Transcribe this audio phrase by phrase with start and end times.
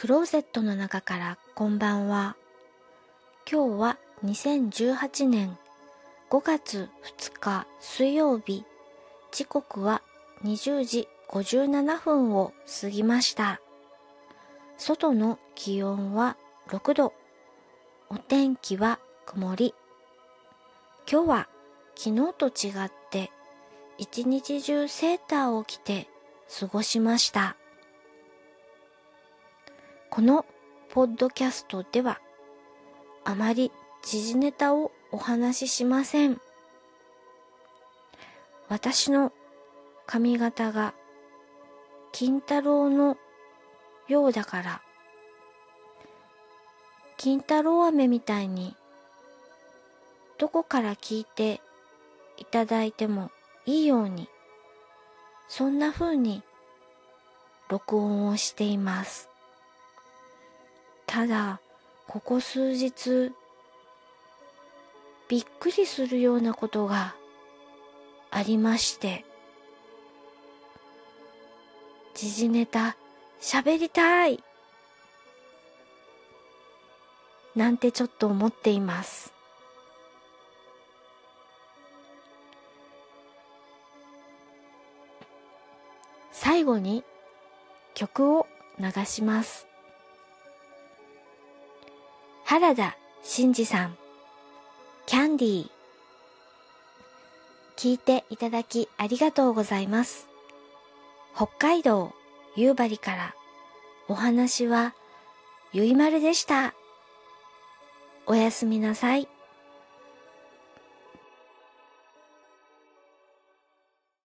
[0.00, 2.34] クローゼットの中からこんばんは。
[3.46, 5.58] 今日は2018年
[6.30, 6.88] 5月
[7.18, 8.64] 2日水曜日。
[9.30, 10.00] 時刻は
[10.42, 13.60] 20時57分を過ぎました。
[14.78, 16.38] 外の気温は
[16.70, 17.12] 6度。
[18.08, 19.74] お天気は曇り。
[21.12, 21.48] 今日は
[21.94, 23.30] 昨日と違って
[23.98, 26.08] 一日中セーターを着て
[26.58, 27.54] 過ごしました。
[30.10, 30.44] この
[30.88, 32.20] ポッドキャストでは
[33.24, 33.70] あまり
[34.02, 36.40] 時事ネタをお話ししません。
[38.68, 39.32] 私の
[40.06, 40.94] 髪型が
[42.10, 43.16] 金太郎の
[44.08, 44.82] ようだから、
[47.16, 48.74] 金太郎飴みたいに
[50.38, 51.60] どこから聞いて
[52.36, 53.30] いただいても
[53.64, 54.28] いいように、
[55.48, 56.42] そんな風に
[57.68, 59.29] 録音をしています。
[61.10, 61.60] ただ、
[62.06, 63.32] ここ数日、
[65.26, 67.16] びっくりするようなことが
[68.30, 69.24] ありまして、
[72.14, 72.96] 時事ネタ
[73.40, 74.40] 喋りたい
[77.56, 79.34] なんてちょっと思っています。
[86.30, 87.02] 最後に
[87.94, 88.46] 曲を
[88.78, 89.69] 流します。
[92.50, 93.96] 原田真二さん、
[95.06, 95.70] キャンディー。
[97.76, 100.26] 聞いていただきありがとうございます。
[101.36, 102.12] 北海道
[102.56, 103.34] 夕張から
[104.08, 104.96] お話は
[105.72, 106.74] ゆいまるでした。
[108.26, 109.28] おやすみなさい。